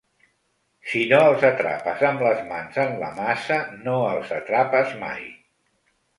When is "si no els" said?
0.93-1.45